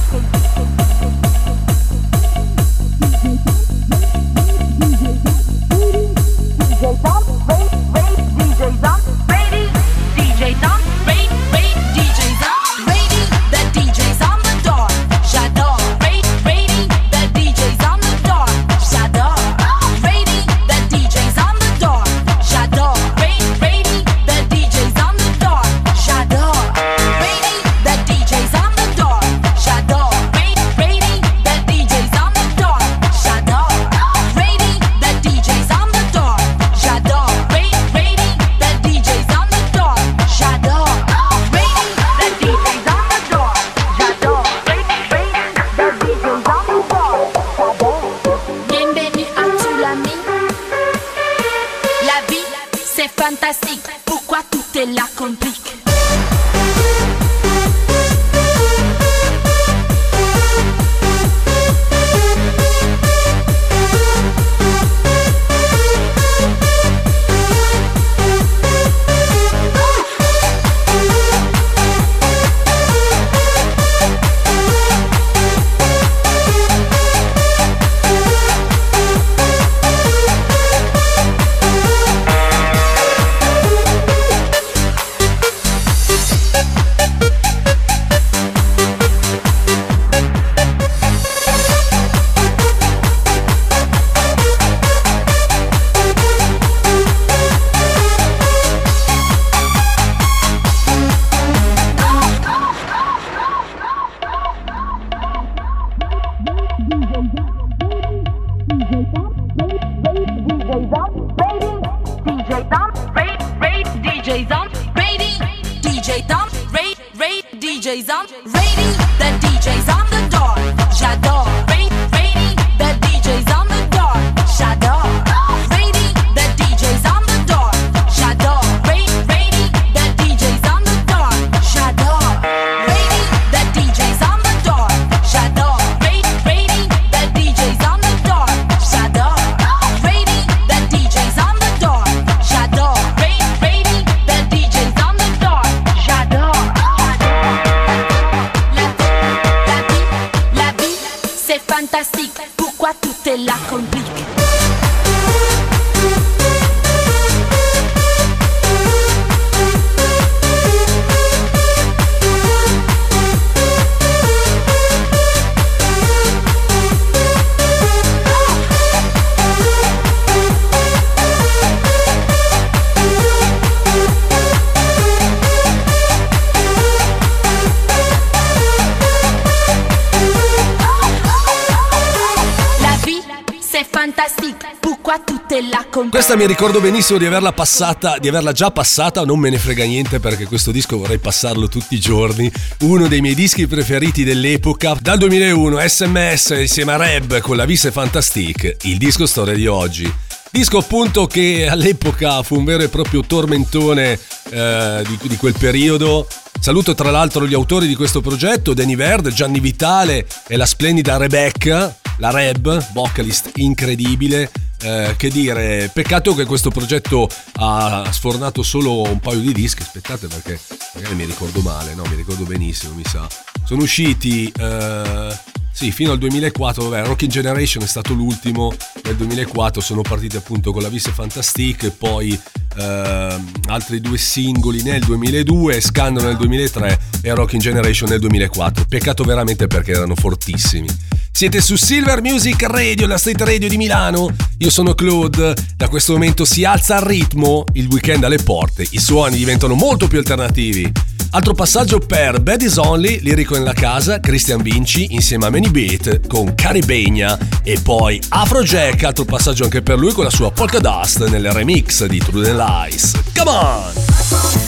complique? 185.96 186.18
Questa 186.18 186.36
mi 186.36 186.46
ricordo 186.46 186.80
benissimo 186.80 187.18
di 187.18 187.24
averla 187.24 187.52
passata, 187.52 188.18
di 188.18 188.28
averla 188.28 188.52
già 188.52 188.70
passata, 188.70 189.24
non 189.24 189.38
me 189.38 189.48
ne 189.48 189.58
frega 189.58 189.84
niente 189.84 190.20
perché 190.20 190.44
questo 190.44 190.70
disco 190.70 190.98
vorrei 190.98 191.18
passarlo 191.18 191.68
tutti 191.68 191.94
i 191.94 191.98
giorni. 191.98 192.50
Uno 192.80 193.08
dei 193.08 193.22
miei 193.22 193.34
dischi 193.34 193.66
preferiti 193.66 194.22
dell'epoca. 194.22 194.96
Dal 195.00 195.18
2001 195.18 195.78
SMS 195.78 196.54
insieme 196.58 196.92
a 196.92 196.96
Reb 196.96 197.40
con 197.40 197.56
la 197.56 197.64
Visse 197.64 197.90
Fantastique, 197.90 198.76
il 198.82 198.98
disco 198.98 199.26
storia 199.26 199.54
di 199.54 199.66
oggi. 199.66 200.12
Disco 200.50 200.78
appunto 200.78 201.26
che 201.26 201.66
all'epoca 201.68 202.42
fu 202.42 202.56
un 202.56 202.64
vero 202.64 202.82
e 202.82 202.88
proprio 202.88 203.22
tormentone 203.26 204.18
eh, 204.50 205.02
di, 205.06 205.28
di 205.28 205.36
quel 205.36 205.54
periodo. 205.58 206.26
Saluto 206.60 206.94
tra 206.94 207.10
l'altro 207.10 207.46
gli 207.46 207.54
autori 207.54 207.86
di 207.86 207.94
questo 207.94 208.20
progetto, 208.20 208.74
Danny 208.74 208.96
Verde, 208.96 209.32
Gianni 209.32 209.60
Vitale 209.60 210.26
e 210.46 210.56
la 210.56 210.66
splendida 210.66 211.16
Rebecca, 211.16 211.94
la 212.16 212.30
Reb, 212.30 212.92
vocalist 212.92 213.52
incredibile. 213.56 214.50
Eh, 214.82 215.14
che 215.16 215.30
dire, 215.30 215.90
peccato 215.92 216.34
che 216.34 216.44
questo 216.44 216.70
progetto 216.70 217.28
ha 217.54 218.06
sfornato 218.12 218.62
solo 218.62 219.02
un 219.02 219.20
paio 219.20 219.40
di 219.40 219.52
dischi. 219.52 219.82
Aspettate 219.82 220.26
perché 220.26 220.58
magari 220.94 221.14
mi 221.14 221.24
ricordo 221.24 221.60
male, 221.60 221.94
no, 221.94 222.04
mi 222.08 222.16
ricordo 222.16 222.44
benissimo, 222.44 222.94
mi 222.94 223.04
sa. 223.04 223.26
Sono 223.64 223.82
usciti, 223.82 224.52
eh, 224.56 225.38
sì, 225.76 225.92
fino 225.92 226.12
al 226.12 226.18
2004. 226.18 226.88
Vabbè, 226.88 227.06
Rocking 227.06 227.30
Generation 227.30 227.82
è 227.82 227.86
stato 227.86 228.14
l'ultimo. 228.14 228.72
Nel 229.04 229.14
2004 229.14 229.82
sono 229.82 230.00
partiti 230.00 230.34
appunto 230.38 230.72
con 230.72 230.80
la 230.80 230.88
Visse 230.88 231.10
Fantastique, 231.10 231.90
poi 231.90 232.32
eh, 232.78 233.36
altri 233.66 234.00
due 234.00 234.16
singoli 234.16 234.82
nel 234.82 235.04
2002, 235.04 235.78
Scandalo 235.82 236.28
nel 236.28 236.38
2003 236.38 236.98
e 237.20 237.34
Rocking 237.34 237.60
Generation 237.60 238.08
nel 238.08 238.20
2004. 238.20 238.86
Peccato 238.88 239.22
veramente 239.24 239.66
perché 239.66 239.92
erano 239.92 240.14
fortissimi. 240.14 240.88
Siete 241.30 241.60
su 241.60 241.76
Silver 241.76 242.22
Music 242.22 242.62
Radio, 242.62 243.06
la 243.06 243.18
street 243.18 243.42
radio 243.42 243.68
di 243.68 243.76
Milano. 243.76 244.34
Io 244.56 244.70
sono 244.70 244.94
Claude. 244.94 245.54
Da 245.76 245.88
questo 245.88 246.12
momento 246.12 246.46
si 246.46 246.64
alza 246.64 246.96
il 246.96 247.02
ritmo, 247.02 247.66
il 247.74 247.86
weekend 247.88 248.24
alle 248.24 248.38
porte, 248.38 248.86
i 248.92 248.98
suoni 248.98 249.36
diventano 249.36 249.74
molto 249.74 250.08
più 250.08 250.16
alternativi. 250.16 250.90
Altro 251.36 251.52
passaggio 251.52 251.98
per 251.98 252.40
Bad 252.40 252.62
Is 252.62 252.76
Only, 252.76 253.20
lirico 253.20 253.58
nella 253.58 253.74
casa, 253.74 254.20
Christian 254.20 254.62
Vinci 254.62 255.12
insieme 255.14 255.44
a 255.44 255.50
Many 255.66 255.70
Beat 255.70 256.26
con 256.26 256.54
Caribegna 256.54 257.38
e 257.62 257.78
poi 257.82 258.20
Afrojack, 258.28 259.04
altro 259.04 259.24
passaggio 259.24 259.64
anche 259.64 259.82
per 259.82 259.98
lui 259.98 260.12
con 260.12 260.24
la 260.24 260.30
sua 260.30 260.50
Polka 260.50 260.78
Dust 260.78 261.28
nel 261.28 261.50
remix 261.50 262.04
di 262.06 262.18
True 262.18 262.52
Lies. 262.52 263.12
Come 263.34 263.50
on! 263.50 264.65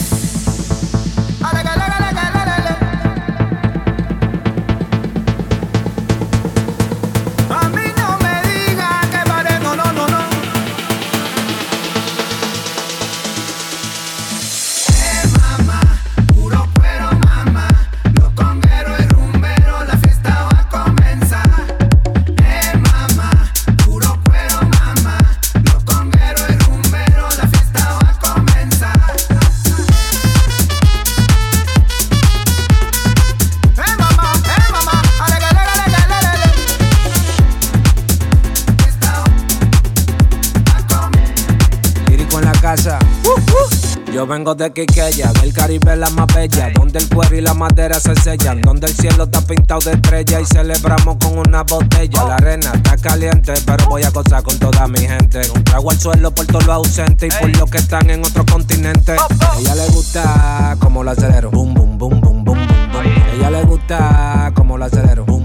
De 44.55 44.73
Quiqueya, 44.73 45.31
del 45.33 45.53
Caribe 45.53 45.95
la 45.95 46.09
más 46.09 46.25
bella, 46.33 46.71
donde 46.73 46.97
el 46.97 47.07
cuero 47.07 47.35
y 47.35 47.41
la 47.41 47.53
madera 47.53 47.99
se 47.99 48.15
sellan, 48.15 48.61
donde 48.61 48.87
el 48.87 48.93
cielo 48.93 49.25
está 49.25 49.41
pintado 49.41 49.79
de 49.81 49.91
estrella 49.91 50.41
y 50.41 50.45
celebramos 50.45 51.17
con 51.17 51.37
una 51.37 51.61
botella. 51.61 52.23
La 52.25 52.35
arena 52.35 52.71
está 52.73 52.97
caliente, 52.97 53.53
pero 53.63 53.85
voy 53.87 54.01
a 54.01 54.09
gozar 54.09 54.41
con 54.41 54.57
toda 54.57 54.87
mi 54.87 54.99
gente. 54.99 55.41
Un 55.55 55.63
trago 55.63 55.91
al 55.91 55.99
suelo 55.99 56.31
por 56.31 56.47
todos 56.47 56.65
los 56.65 56.75
ausentes 56.75 57.31
y 57.31 57.39
por 57.39 57.55
los 57.57 57.69
que 57.69 57.77
están 57.77 58.09
en 58.09 58.25
otro 58.25 58.43
continente. 58.43 59.15
Ella 59.59 59.75
le 59.75 59.87
gusta 59.89 60.75
como 60.79 61.03
la 61.03 61.11
acelero, 61.11 61.51
boom, 61.51 61.75
boom, 61.75 61.97
boom, 61.99 62.19
boom, 62.19 62.43
boom, 62.43 62.43
boom. 62.43 62.67
boom. 62.91 63.03
Ella 63.35 63.51
le 63.51 63.63
gusta 63.63 64.51
como 64.55 64.79
la 64.79 64.87
acelero, 64.87 65.25
boom, 65.25 65.38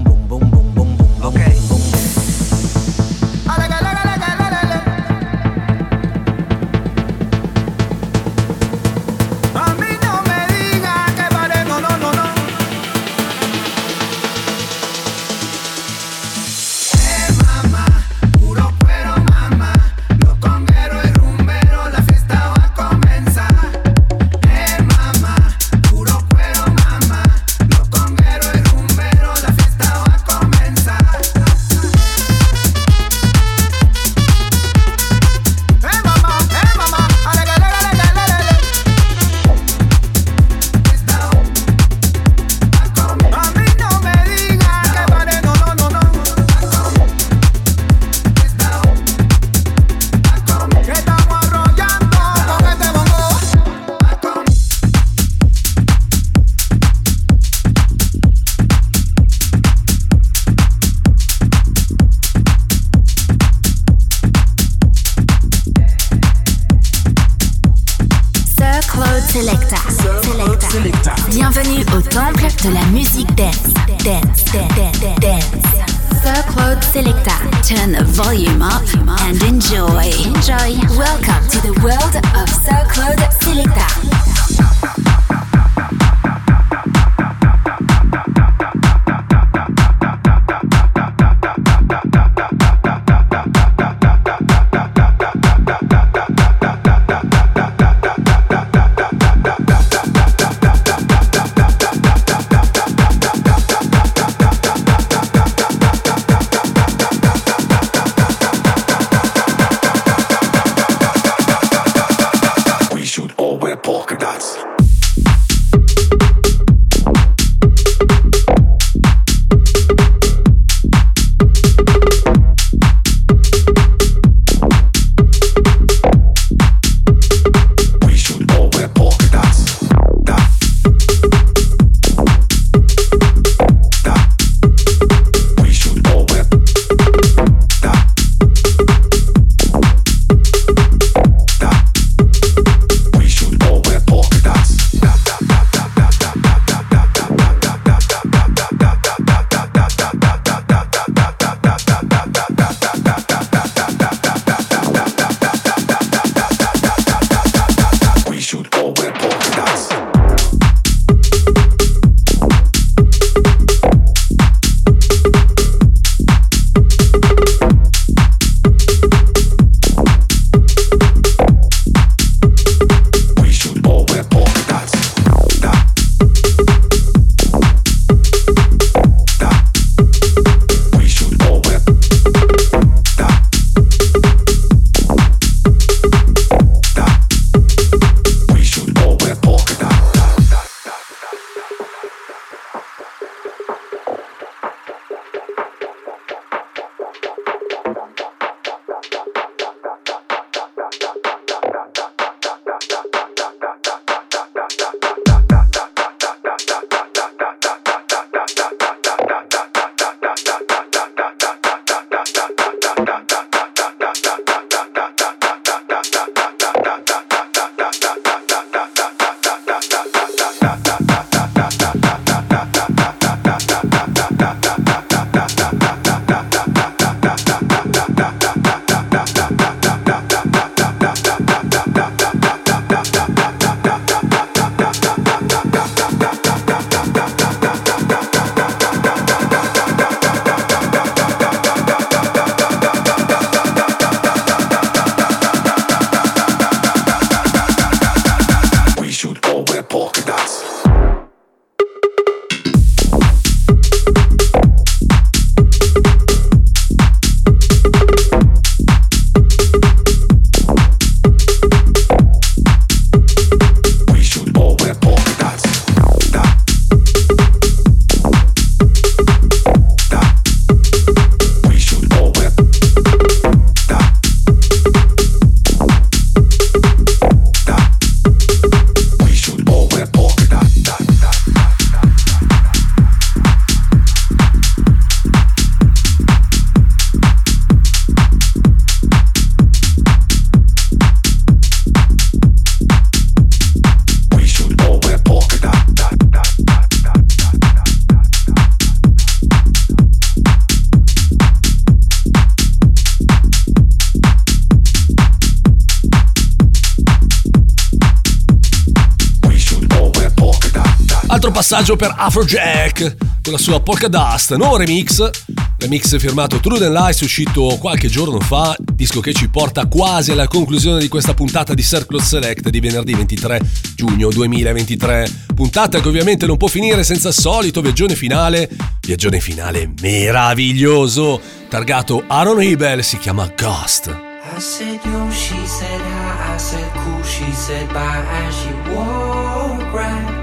passaggio 311.66 311.96
per 311.96 312.12
Afrojack 312.14 313.16
con 313.40 313.54
la 313.54 313.58
sua 313.58 313.80
Polka 313.80 314.08
Dust, 314.08 314.54
nuovo 314.56 314.76
remix. 314.76 315.30
Remix 315.78 316.18
firmato 316.18 316.60
True 316.60 316.78
Than 316.78 316.92
Lies 316.92 317.22
uscito 317.22 317.78
qualche 317.80 318.08
giorno 318.08 318.38
fa, 318.38 318.76
disco 318.78 319.20
che 319.20 319.32
ci 319.32 319.48
porta 319.48 319.86
quasi 319.86 320.30
alla 320.32 320.46
conclusione 320.46 321.00
di 321.00 321.08
questa 321.08 321.32
puntata 321.32 321.72
di 321.72 321.82
Circle 321.82 322.20
Select 322.20 322.68
di 322.68 322.80
venerdì 322.80 323.14
23 323.14 323.62
giugno 323.96 324.28
2023. 324.28 325.30
Puntata 325.54 326.02
che 326.02 326.08
ovviamente 326.08 326.44
non 326.44 326.58
può 326.58 326.68
finire 326.68 327.02
senza 327.02 327.28
il 327.28 327.34
solito 327.34 327.80
viaggione 327.80 328.14
finale. 328.14 328.68
Viaggione 329.00 329.40
finale 329.40 329.90
meraviglioso, 330.02 331.40
targato 331.70 332.24
Aaron 332.26 332.60
Hebel, 332.60 333.02
si 333.02 333.16
chiama 333.16 333.50
Ghost. 333.56 334.14
I 334.54 334.60
said 334.60 335.00
yo, 335.02 335.30
she 335.30 335.56
said 335.66 335.98
hi, 335.98 336.56
I 336.56 336.58
said 336.58 336.90
cool, 336.92 337.22
she 337.22 337.50
said 337.52 337.90
bye 337.90 338.22
as 338.46 338.54
she 338.54 338.94
walked 338.94 339.94
right 339.94 340.33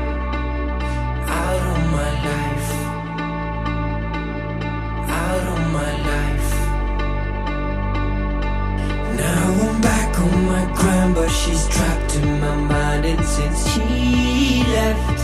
Now 9.32 9.50
I'm 9.66 9.82
back 9.82 10.20
on 10.20 10.46
my 10.52 10.64
grind, 10.78 11.16
but 11.16 11.30
she's 11.30 11.64
trapped 11.70 12.16
in 12.18 12.28
my 12.42 12.56
mind, 12.74 13.06
and 13.06 13.24
since 13.26 13.60
she 13.72 14.64
left, 14.76 15.20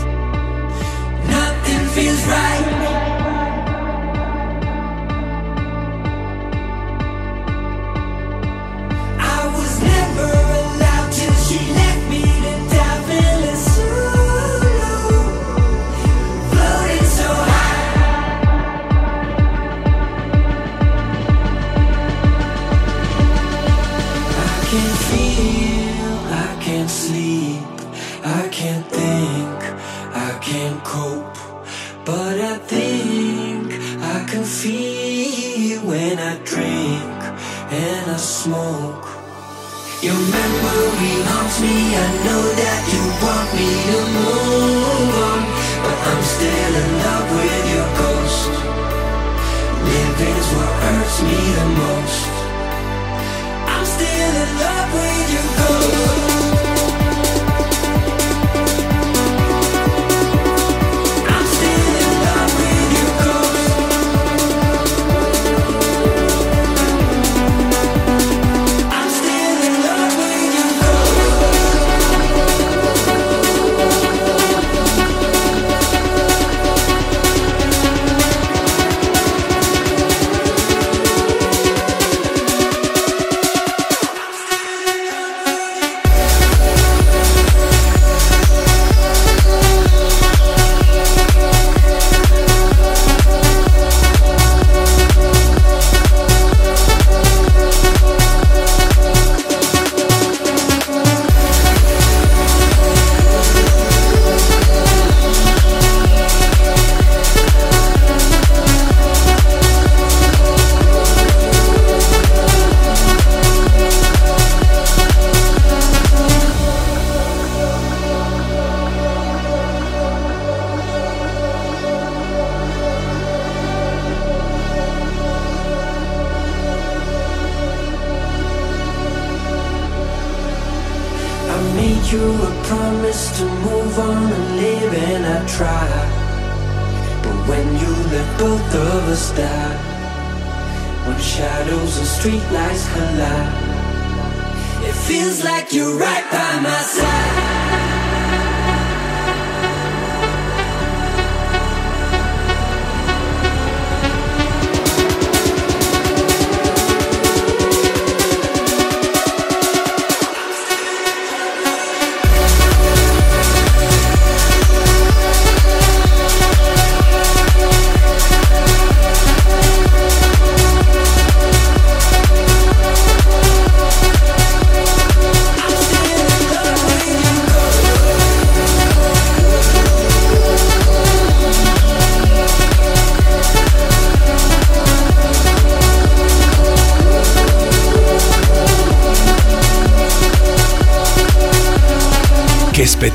nothing 1.36 1.82
feels 1.94 2.22
right. 2.34 2.66
I 9.36 9.40
was 9.56 9.72
never 9.92 10.28
allowed 10.60 11.10
till 11.12 11.34
she 11.46 11.58
left 11.74 11.87
but 32.08 32.40
I 32.40 32.56
think 32.72 33.66
I 34.00 34.24
can 34.30 34.42
feel 34.42 35.78
when 35.90 36.16
I 36.18 36.34
drink 36.52 37.20
and 37.84 38.04
I 38.10 38.16
smoke. 38.16 39.04
Your 40.00 40.20
memory 40.36 41.14
haunts 41.28 41.60
me. 41.60 41.76
I 42.04 42.08
know 42.24 42.44
that 42.60 42.80
you 42.92 43.02
want 43.24 43.48
me 43.58 43.70
to 43.90 44.00
move 44.16 45.14
on, 45.28 45.40
but 45.84 45.98
I'm 46.10 46.22
still 46.34 46.72
in 46.82 46.90
love 47.04 47.28
with 47.36 47.64
your 47.74 47.88
ghost. 48.00 48.52
Living 49.92 50.36
is 50.42 50.50
what 50.56 50.72
hurts 50.84 51.18
me 51.28 51.38
the 51.58 51.66
most. 51.82 52.30
I'm 53.74 53.84
still 53.96 54.32
in 54.44 54.50
love 54.64 54.88
with 54.96 55.26
your 55.34 55.48
ghost. 55.60 56.27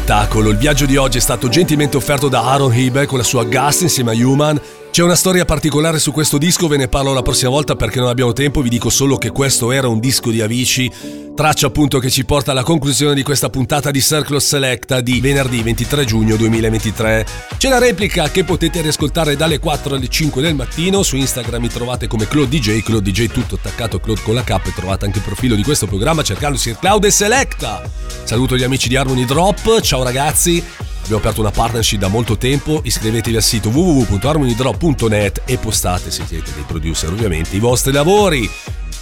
Spettacolo! 0.03 0.49
Il 0.49 0.57
viaggio 0.57 0.85
di 0.85 0.97
oggi 0.97 1.17
è 1.17 1.21
stato 1.21 1.47
gentilmente 1.47 1.95
offerto 1.95 2.27
da 2.27 2.43
Aaron 2.43 2.73
Hebe 2.73 3.05
con 3.05 3.17
la 3.17 3.23
sua 3.23 3.45
Gust 3.45 3.83
insieme 3.83 4.11
a 4.11 4.13
Human. 4.13 4.59
C'è 4.93 5.01
una 5.01 5.15
storia 5.15 5.43
particolare 5.43 5.97
su 5.97 6.11
questo 6.11 6.37
disco, 6.37 6.67
ve 6.67 6.77
ne 6.77 6.87
parlo 6.87 7.13
la 7.13 7.23
prossima 7.23 7.49
volta 7.49 7.75
perché 7.75 7.99
non 7.99 8.09
abbiamo 8.09 8.31
tempo, 8.31 8.61
vi 8.61 8.69
dico 8.69 8.91
solo 8.91 9.17
che 9.17 9.31
questo 9.31 9.71
era 9.71 9.87
un 9.87 9.99
disco 9.99 10.29
di 10.29 10.39
Avicii, 10.39 11.33
traccia 11.35 11.65
appunto 11.65 11.97
che 11.97 12.11
ci 12.11 12.25
porta 12.25 12.51
alla 12.51 12.61
conclusione 12.61 13.15
di 13.15 13.23
questa 13.23 13.49
puntata 13.49 13.89
di 13.89 13.99
Circle 13.99 14.39
Selecta 14.39 15.01
di 15.01 15.19
venerdì 15.19 15.63
23 15.63 16.05
giugno 16.05 16.35
2023. 16.35 17.25
C'è 17.57 17.69
la 17.69 17.79
replica 17.79 18.29
che 18.29 18.43
potete 18.43 18.81
riascoltare 18.81 19.35
dalle 19.35 19.57
4 19.57 19.95
alle 19.95 20.07
5 20.07 20.43
del 20.43 20.53
mattino, 20.53 21.01
su 21.01 21.15
Instagram 21.15 21.63
mi 21.63 21.69
trovate 21.69 22.05
come 22.05 22.27
Claude 22.27 22.59
DJ, 22.59 22.83
Claude 22.83 23.09
DJ 23.09 23.29
tutto 23.29 23.55
attaccato 23.55 23.99
Claude 23.99 24.21
con 24.21 24.35
la 24.35 24.43
K 24.43 24.73
trovate 24.75 25.05
anche 25.05 25.17
il 25.17 25.23
profilo 25.23 25.55
di 25.55 25.63
questo 25.63 25.87
programma 25.87 26.21
cercando 26.21 26.55
Sir 26.55 26.77
Cloud 26.77 27.03
e 27.05 27.09
Selecta. 27.09 27.81
Saluto 28.25 28.55
gli 28.55 28.63
amici 28.63 28.89
di 28.89 28.95
Harmony 28.95 29.25
Drop, 29.25 29.81
ciao 29.81 30.03
ragazzi. 30.03 30.92
Abbiamo 31.03 31.21
aperto 31.21 31.41
una 31.41 31.51
partnership 31.51 31.99
da 31.99 32.07
molto 32.07 32.37
tempo, 32.37 32.79
iscrivetevi 32.81 33.35
al 33.35 33.43
sito 33.43 33.69
www.harmonydrop.net 33.69 35.41
e 35.45 35.57
postate, 35.57 36.09
se 36.09 36.23
siete 36.25 36.51
dei 36.53 36.63
producer 36.65 37.11
ovviamente, 37.11 37.55
i 37.55 37.59
vostri 37.59 37.91
lavori. 37.91 38.49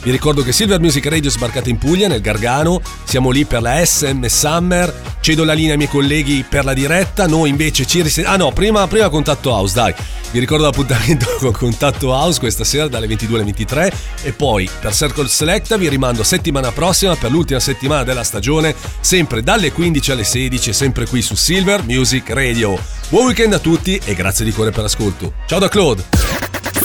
Vi 0.03 0.11
ricordo 0.11 0.41
che 0.41 0.51
Silver 0.51 0.79
Music 0.79 1.05
Radio 1.05 1.29
è 1.29 1.31
sbarcata 1.31 1.69
in 1.69 1.77
Puglia, 1.77 2.07
nel 2.07 2.21
Gargano, 2.21 2.81
siamo 3.03 3.29
lì 3.29 3.45
per 3.45 3.61
la 3.61 3.85
SM 3.85 4.25
Summer 4.25 5.11
cedo 5.21 5.43
la 5.43 5.53
linea 5.53 5.71
ai 5.71 5.77
miei 5.77 5.89
colleghi 5.89 6.43
per 6.47 6.65
la 6.65 6.73
diretta, 6.73 7.27
noi 7.27 7.49
invece 7.49 7.85
ci 7.85 8.01
risentiamo. 8.01 8.35
Ah 8.35 8.37
no, 8.37 8.51
prima, 8.51 8.87
prima 8.87 9.07
Contatto 9.09 9.51
House, 9.51 9.73
dai. 9.73 9.93
Vi 10.31 10.39
ricordo 10.39 10.63
l'appuntamento 10.63 11.27
con 11.39 11.51
Contatto 11.51 12.09
House 12.09 12.39
questa 12.39 12.63
sera 12.63 12.87
dalle 12.87 13.07
22 13.07 13.35
alle 13.35 13.45
23 13.45 13.93
e 14.23 14.31
poi 14.31 14.67
per 14.79 14.93
Circle 14.93 15.27
Selecta 15.27 15.77
vi 15.77 15.89
rimando 15.89 16.23
settimana 16.23 16.71
prossima 16.71 17.15
per 17.15 17.31
l'ultima 17.31 17.59
settimana 17.59 18.03
della 18.03 18.23
stagione, 18.23 18.75
sempre 18.99 19.43
dalle 19.43 19.71
15 19.71 20.11
alle 20.11 20.23
16, 20.23 20.73
sempre 20.73 21.05
qui 21.05 21.21
su 21.21 21.35
Silver 21.35 21.83
Music 21.83 22.29
Radio. 22.31 22.77
Buon 23.09 23.25
weekend 23.25 23.53
a 23.53 23.59
tutti 23.59 24.01
e 24.03 24.15
grazie 24.15 24.43
di 24.43 24.51
cuore 24.51 24.71
per 24.71 24.81
l'ascolto. 24.81 25.33
Ciao 25.45 25.59
da 25.59 25.69
Claude. 25.69 26.03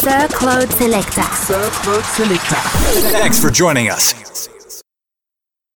Sir 0.07 0.29
Claude 0.29 0.71
Selecta. 0.71 1.25
Thanks 3.11 3.41
for 3.41 3.51
joining 3.51 3.91
us. 3.91 4.56